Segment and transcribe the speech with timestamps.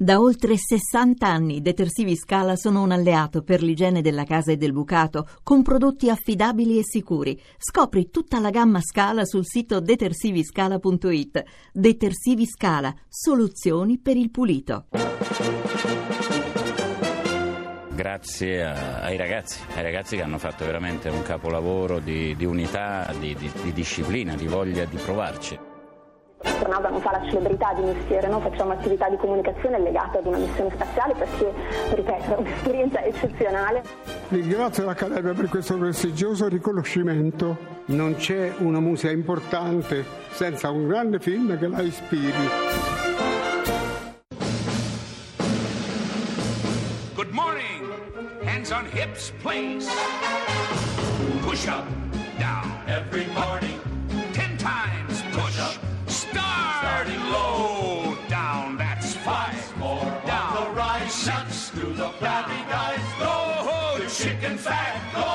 [0.00, 4.72] Da oltre 60 anni Detersivi Scala sono un alleato per l'igiene della casa e del
[4.72, 7.36] bucato, con prodotti affidabili e sicuri.
[7.56, 11.42] Scopri tutta la gamma Scala sul sito detersiviscala.it.
[11.72, 14.86] Detersivi Scala, soluzioni per il pulito.
[17.88, 23.34] Grazie ai ragazzi, ai ragazzi che hanno fatto veramente un capolavoro di, di unità, di,
[23.34, 25.67] di- di disciplina, di voglia di provarci.
[26.40, 28.40] Non fa la celebrità di mestiere, no?
[28.40, 31.52] facciamo attività di comunicazione legate ad una missione spaziale perché,
[31.94, 33.82] ripeto, è un'esperienza eccezionale.
[34.28, 37.56] Ringrazio l'Accademia per questo prestigioso riconoscimento.
[37.86, 42.48] Non c'è una musica importante senza un grande film che la ispiri.
[47.14, 47.90] Good morning.
[48.44, 49.88] Hands on hips, please.
[51.42, 51.84] Push up,
[52.38, 52.70] down.
[52.86, 53.26] Every
[64.64, 64.94] fat.
[65.14, 65.28] Go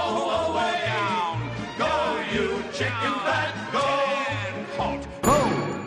[0.47, 0.79] away.
[0.85, 1.37] Down.
[1.77, 1.93] Go,
[2.33, 3.51] you chicken fat.
[3.71, 3.83] Go.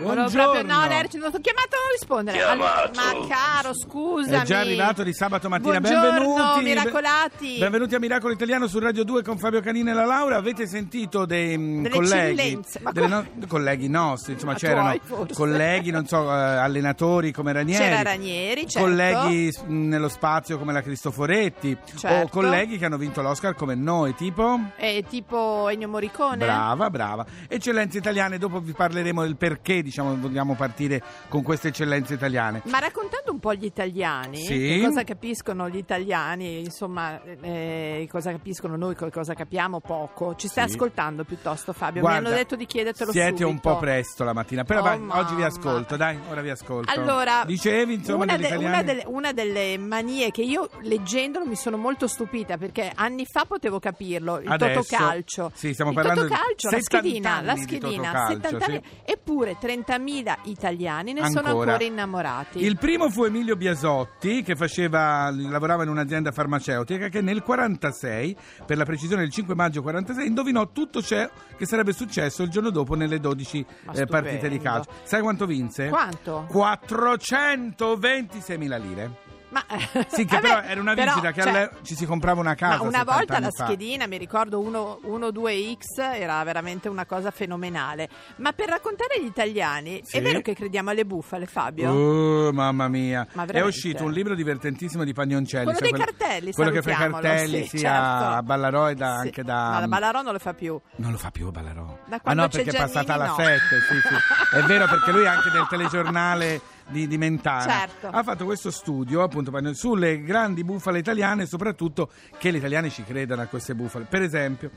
[0.06, 1.65] Volevo proprio, no, Lerci, non ho chiamato
[1.98, 2.42] rispondere.
[2.42, 4.42] Allora, ma caro, scusami.
[4.42, 5.80] È già arrivato di sabato mattina.
[5.80, 6.62] Buongiorno, benvenuti.
[6.62, 7.56] miracolati.
[7.58, 10.36] Benvenuti a Miracolo Italiano su Radio 2 con Fabio Canini e la Laura.
[10.36, 14.98] Avete sentito dei mm, Delle colleghi, eccellenze, ma delle no- colleghi nostri, insomma, Ma c'erano
[15.06, 17.82] tuoi, colleghi, non so, eh, allenatori come Ranieri.
[17.82, 18.86] C'era Ranieri, certo.
[18.86, 21.76] Colleghi nello spazio come la Cristoforetti.
[21.80, 22.28] O Certo.
[22.28, 24.60] colleghi che hanno vinto l'Oscar come noi, tipo.
[24.76, 26.36] È tipo Ennio Morricone?
[26.36, 27.24] Brava, brava.
[27.48, 32.62] Eccellenze italiane, dopo vi parleremo del perché, diciamo, vogliamo partire con queste eccellenze italiane.
[32.64, 34.80] Ma raccontando un po' gli italiani, Sì.
[34.84, 40.34] cosa capiscono gli italiani, insomma, eh, cosa capiscono noi, co- cosa capiamo poco.
[40.34, 40.74] Ci stai Sì.
[40.74, 42.00] ascoltando piuttosto, Fabio?
[42.00, 43.48] Guarda, Mi hanno detto di chiedertelo Siete subito.
[43.48, 46.90] un po' presto la mattina, però Oh, vai, oggi vi ascolto, dai, ora vi ascolto.
[46.90, 51.76] Allora, dicevi insomma una, de- una delle, una delle manie che io leggendolo mi sono
[51.76, 55.50] molto stupita perché anni fa potevo capirlo, il Adesso, totocalcio.
[55.54, 59.12] sì, stiamo il parlando totocalcio, la 70 schedina, la schedina, totocalcio, 70 anni, sì.
[59.12, 61.84] eppure 30.000 italiani ne sono Ancora.
[61.84, 62.64] innamorati.
[62.64, 68.76] Il primo fu Emilio Biasotti che faceva, lavorava in un'azienda farmaceutica che nel 46, per
[68.76, 72.94] la precisione del 5 maggio 46, indovinò tutto ciò che sarebbe successo il giorno dopo
[72.94, 74.90] nelle 12 Ma eh, partite di calcio.
[75.02, 75.88] Sai quanto vinse?
[75.88, 76.46] Quanto?
[76.50, 79.25] 426.000 lire.
[79.56, 82.54] Ma, Sì, che vabbè, però era una però, vincita che cioè, ci si comprava una
[82.54, 82.76] casa.
[82.76, 88.08] Ma una 70 volta la schedina, mi ricordo 1-2X, era veramente una cosa fenomenale.
[88.36, 90.18] Ma per raccontare gli italiani, Sì.
[90.18, 91.90] è vero che crediamo alle bufale, Fabio?
[91.90, 93.26] Oh, mamma mia.
[93.32, 95.64] Ma è uscito un libro divertentissimo di Pagnoncelli.
[95.64, 98.36] Quello sai dei cartelli, Quello che fa i cartelli sì, sia certo.
[98.36, 99.26] a Ballarò e da- Sì.
[99.26, 99.54] anche da...
[99.70, 100.78] Ma la Ballarò non lo fa più.
[100.96, 101.98] Non lo fa più Ballarò.
[102.06, 103.80] Da ah no, perché è passata alla Giannini, 7, no.
[103.80, 104.56] sì, sì.
[104.56, 108.08] È vero perché lui anche del telegiornale di, di Mentana Certo.
[108.08, 113.02] ha fatto questo studio appunto sulle grandi bufale italiane e soprattutto che gli italiani ci
[113.02, 114.04] credano a queste bufale.
[114.04, 114.70] Per esempio,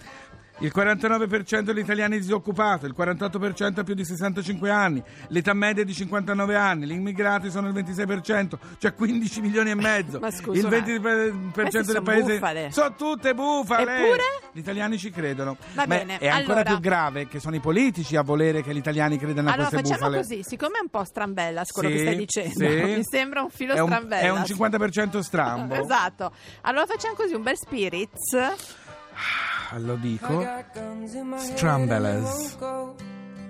[0.59, 5.83] il 49% degli italiani è disoccupato, il 48% ha più di 65 anni, l'età media
[5.83, 10.19] è di 59 anni, gli immigrati sono il 26%, cioè 15 milioni e mezzo.
[10.19, 12.71] Ma scusa, il ma 20% queste del paese bufale.
[12.71, 13.97] sono tutte bufale.
[13.99, 14.23] Eppure?
[14.51, 15.55] Gli italiani ci credono.
[15.73, 18.73] Va Ma bene, è ancora allora- più grave che sono i politici a volere che
[18.73, 20.27] gli italiani credano a Allora queste facciamo bufale.
[20.27, 22.83] così, siccome è un po' strambellas quello Sì, che stai dicendo, sì.
[22.97, 24.23] mi sembra un filo è un, strambellas.
[24.25, 25.73] è un 50% strambo.
[25.89, 26.31] Esatto.
[26.61, 28.35] Allora facciamo così, un bel spirits.
[29.71, 30.43] Ah, Lo dico.
[31.37, 32.57] Strambellas.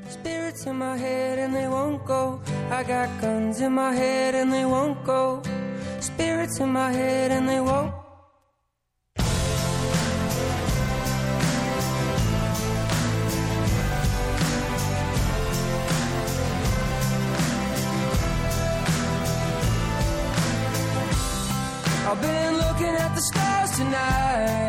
[0.09, 2.41] Spirits in my head and they won't go.
[2.69, 5.41] I got guns in my head and they won't go.
[6.01, 7.93] Spirits in my head and they won't.
[22.09, 24.68] I've been looking at the stars tonight.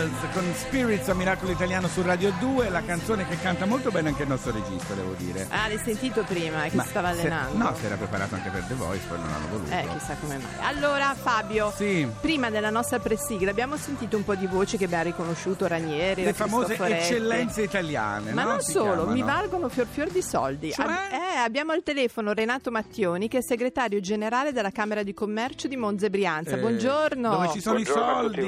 [0.00, 4.08] Stromellers con Spirits a Miracolo Italiano su Radio 2, la canzone che canta molto bene
[4.08, 5.46] anche il nostro regista, devo dire.
[5.50, 7.58] Ah, l'hai sentito prima che Ma si stava se- allenando?
[7.58, 9.70] no, si era preparato anche per The Voice, poi non hanno voluto.
[9.72, 10.66] Eh, chissà come mai.
[10.74, 12.08] Allora, Fabio, Sì.
[12.20, 16.32] prima della nostra pressigla abbiamo sentito un po' di voci che abbiamo riconosciuto Ranieri, Le
[16.32, 18.48] famose eccellenze italiane, Ma no?
[18.52, 19.10] non Si solo, chiamano.
[19.12, 20.72] mi valgono fior fior di soldi.
[20.72, 20.84] Cioè?
[20.86, 25.68] Ab- eh, abbiamo al telefono Renato Mattioni, che è segretario generale della Camera di Commercio
[25.68, 26.56] di Monza e Brianza.
[26.56, 27.30] Eh, Buongiorno.
[27.30, 28.40] Dove ci sono Buongiorno i soldi?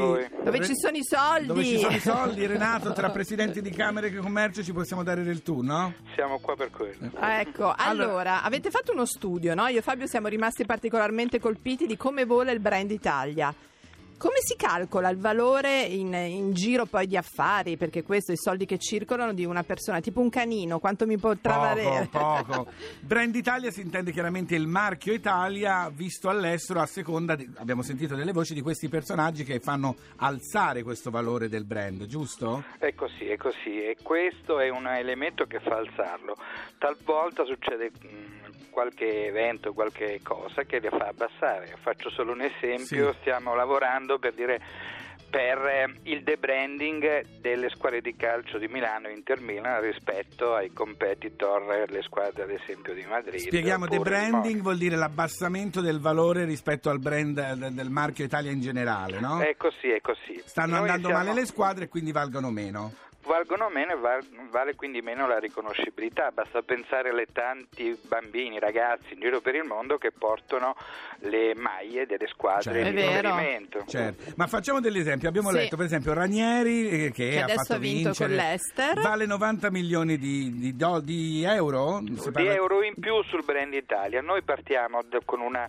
[0.45, 1.41] Dove Re- ci sono i soldi?
[1.47, 5.23] Dove ci sono i soldi, Renato, tra presidenti di Camere e Commercio ci possiamo dare
[5.23, 5.95] del tu, no?
[6.15, 7.11] Siamo qua per quello.
[7.15, 9.67] Ah, Ecco, allora, avete fatto uno studio, no?
[9.67, 13.55] Io e Fabio siamo rimasti particolarmente colpiti di come vola il brand Italia.
[14.23, 17.77] Come si calcola il valore in, in giro poi di affari?
[17.77, 21.57] Perché questo i soldi che circolano di una persona, tipo un canino, quanto mi potrà
[21.57, 22.07] valere?
[22.09, 22.71] Poco, poco.
[23.03, 28.15] Brand Italia si intende chiaramente il marchio Italia visto all'estero a seconda, di, abbiamo sentito
[28.15, 32.63] delle voci di questi personaggi che fanno alzare questo valore del brand, giusto?
[32.79, 36.37] È così, è così e questo è un elemento che fa alzarlo.
[36.79, 38.42] Talvolta succede mh,
[38.73, 41.77] qualche evento, qualche cosa che li fa abbassare.
[41.81, 43.19] Faccio solo un esempio, Sì.
[43.21, 44.61] stiamo lavorando per dire
[45.31, 50.73] per eh, il debranding delle squadre di calcio di Milano e Inter Milan rispetto ai
[50.75, 53.41] competitor, le squadre ad esempio di Madrid.
[53.41, 57.41] Spieghiamo, debranding vuol dire l'abbassamento del valore rispetto al brand
[57.71, 59.41] del marchio Italia in generale, no?
[59.41, 60.39] È così, è così.
[60.45, 62.93] Stanno Noi andando siamo- male le squadre e quindi valgono meno.
[63.25, 69.15] Valgono meno e val- vale quindi meno la riconoscibilità, basta pensare alle tanti bambini, ragazzi
[69.15, 70.75] in giro per il mondo che portano
[71.21, 72.91] le maglie delle squadre Certo.
[72.91, 73.85] di riferimento.
[73.87, 75.27] Certo, ma facciamo degli esempi.
[75.27, 75.57] Abbiamo Sì.
[75.57, 79.01] letto per esempio Ranieri eh, che, Che ha adesso fatto ha vinto vincere, con l'Ester.
[79.01, 81.99] Vale 90 milioni di, di do- di euro?
[81.99, 84.21] Si Di parla- euro in più sul brand Italia.
[84.21, 85.69] Noi partiamo d- con una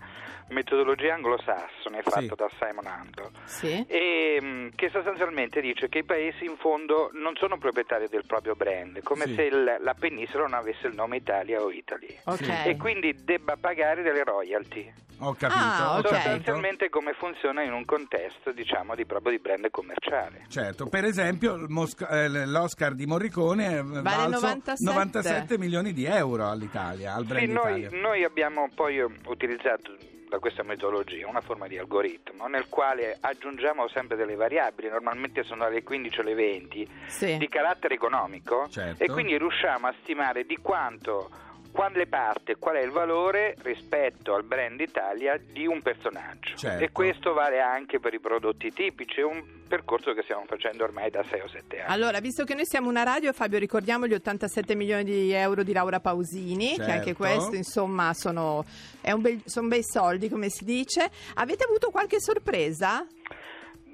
[0.49, 2.27] metodologia anglosassone fatta Sì.
[2.35, 3.29] da Simon Hunter.
[3.45, 3.85] Sì.
[3.87, 8.55] e mh, che sostanzialmente dice che i paesi in fondo non sono proprietari del proprio
[8.55, 9.35] brand, come Sì.
[9.35, 12.17] se il- la penisola non avesse il nome Italia o Italy.
[12.25, 12.47] Ok.
[12.65, 14.91] E quindi debba pagare delle royalty.
[15.19, 16.01] Ho capito, Ah, ho ok.
[16.03, 16.15] capito.
[16.15, 20.45] Sostanzialmente come funziona in un contesto, diciamo, di proprio di brand commerciale.
[20.49, 24.83] Certo, per esempio Mosca- eh, l'Oscar di Morricone è valso 97.
[24.83, 28.01] 97 milioni di euro all'Italia, al brand Sì, noi, Italia.
[28.01, 29.95] noi abbiamo poi eh, utilizzato
[30.33, 35.63] da questa metodologia una forma di algoritmo nel quale aggiungiamo sempre delle variabili, normalmente sono
[35.63, 37.37] alle 15 o alle 20, Sì.
[37.37, 39.03] di carattere economico Certo.
[39.03, 41.29] e quindi riusciamo a stimare di quanto
[41.73, 46.55] quale parte, qual è il valore rispetto al brand Italia di un personaggio.
[46.55, 46.83] Certo.
[46.83, 51.09] E questo vale anche per i prodotti tipici, è un percorso che stiamo facendo ormai
[51.09, 51.91] da 6 o 7 anni.
[51.91, 55.73] Allora, visto che noi siamo una radio, Fabio, ricordiamo gli 87 milioni di euro di
[55.73, 57.23] Laura Pausini, che anche Certo.
[57.23, 58.63] questo, insomma, sono,
[59.01, 61.09] è un bel- sono bei soldi, come si dice.
[61.35, 63.03] Avete avuto qualche sorpresa?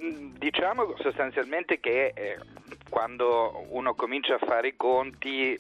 [0.04, 2.38] Mm, Diciamo sostanzialmente che eh,
[2.90, 5.58] quando uno comincia a fare i conti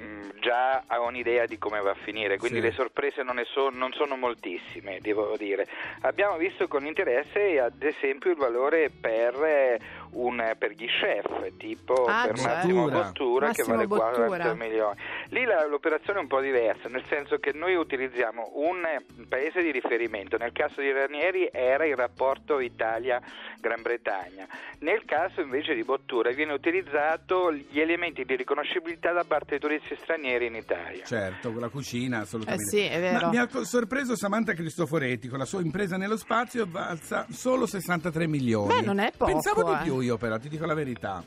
[0.00, 2.64] mm, già ha un'idea di come va a finire, quindi Sì.
[2.66, 5.66] le sorprese non, so- non sono moltissime, devo dire.
[6.02, 9.80] Abbiamo visto con interesse ad esempio il valore per, eh,
[10.12, 12.46] un- per gli chef, tipo Ah, per cioè.
[12.46, 13.50] Massimo Bottura.
[13.52, 14.26] Che vale Bottura.
[14.26, 14.96] 40 milioni.
[15.30, 18.86] Lì la- l'operazione è un po' diversa, nel senso che noi utilizziamo un
[19.28, 24.46] paese di riferimento, nel caso di Ranieri era il rapporto Italia-Gran Bretagna,
[24.80, 29.87] nel caso invece di Bottura viene utilizzato gli elementi di riconoscibilità da parte dei turisti
[29.96, 31.04] stranieri in Italia.
[31.04, 32.64] Certo, con la cucina assolutamente.
[32.64, 33.26] Eh sì, è vero.
[33.26, 38.26] Ma mi ha sorpreso Samantha Cristoforetti con la sua impresa nello spazio valsa solo 63
[38.26, 38.80] milioni.
[38.80, 39.82] Beh, non è poco, Pensavo di eh.
[39.82, 41.24] più io però, ti dico la verità.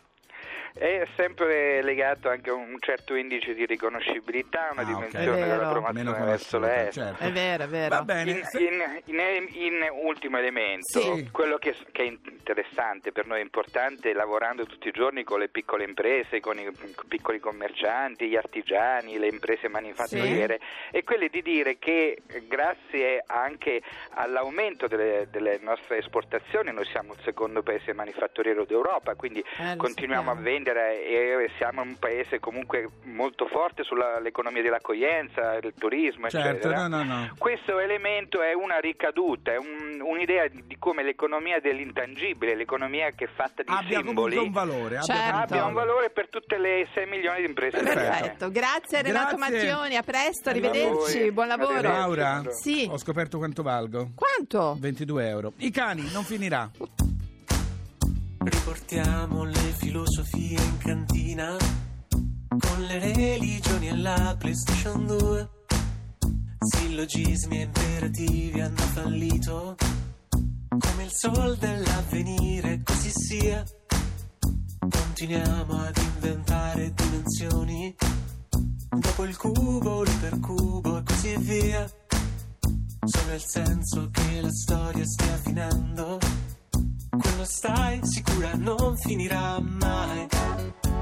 [0.74, 5.46] È sempre legato anche a un certo indice di riconoscibilità, una Ah, dimensione vero.
[5.58, 6.94] della promozione verso l'est.
[6.94, 7.24] certo.
[7.24, 7.96] È vero, è vero.
[7.96, 8.32] Va bene.
[8.32, 11.30] In, in- in- in ultimo elemento, Sì.
[11.32, 15.50] quello che, che è interessante per noi, è importante, lavorando tutti i giorni con le
[15.50, 16.72] piccole imprese, con i
[17.08, 20.60] piccoli commercianti, gli artigiani, le imprese manifatturiere,
[20.90, 27.13] è quello di dire che eh, grazie anche all'aumento delle, delle nostre esportazioni, noi siamo
[27.13, 30.32] il secondo paese manifatturiero d'Europa, quindi Eh, continuiamo sappiamo.
[30.32, 36.88] a vendere e siamo un paese comunque molto forte sull'economia dell'accoglienza, il turismo, Certo, eccetera.
[36.88, 37.34] no, no, no.
[37.38, 43.25] Questo elemento è una ricaduta, è un- un'idea di, di come l'economia dell'intangibile, l'economia che
[43.25, 44.98] è fatta di Abbia simboli, un valore.
[44.98, 45.36] abbia Certo.
[45.38, 48.50] abbia un valore per tutte le 6 milioni di imprese Perfetto.
[48.51, 49.58] grazie Renato Grazie.
[49.68, 51.32] Mattioni, a presto, Arrivederci.
[51.32, 51.82] buon lavoro.
[51.82, 52.88] Laura, Sì.
[52.89, 54.10] ho scoperto quanto valgo.
[54.15, 54.75] Quanto?
[54.80, 55.53] 22 euro.
[55.58, 56.70] I cani, non finirà.
[58.44, 61.56] Riportiamo le filosofie in cantina
[62.48, 65.50] con le religioni e la PlayStation 2.
[66.58, 69.76] Sillogismi e imperativi hanno fallito
[70.70, 73.64] come il sol dell'avvenire, così sia.
[74.90, 77.96] Continuiamo ad inventare dimensioni,
[78.90, 81.88] dopo il cubo, l'ipercubo e così via.
[83.04, 86.18] Solo il senso che la storia stia finendo,
[87.18, 90.27] quello stai sicura non finirà mai,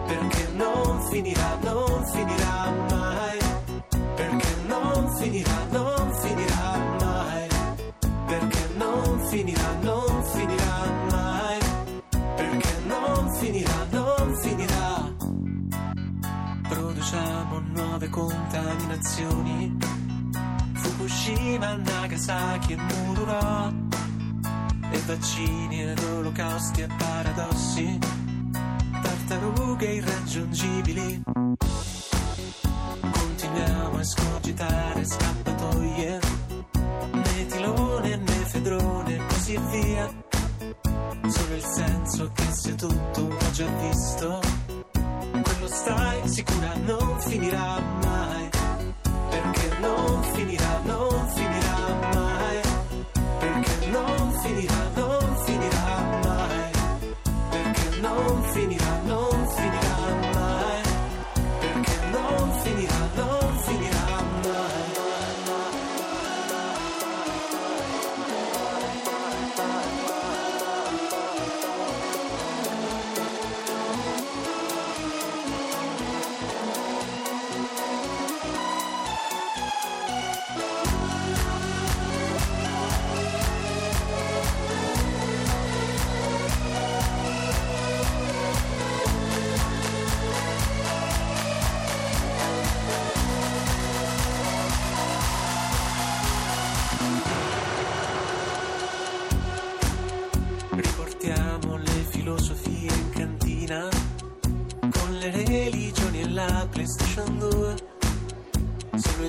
[0.08, 3.38] perché non finirà, non finirà mai,
[4.16, 7.48] perché non finirà, non finirà mai,
[8.26, 11.60] perché non finirà, non finirà mai,
[12.36, 15.16] perché non finirà, non finirà.
[16.70, 19.78] Produciamo nuove contaminazioni,
[20.74, 23.79] Fukushima, Nagasaki e Mururo, e
[25.20, 28.00] vaccini ed olocausti e paradossi,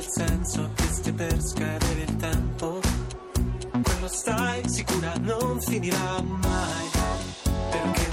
[0.00, 2.80] il senso che stia per scadere il tempo.
[3.83, 6.88] Quello stai sicura non finirà mai.
[7.71, 8.10] Perché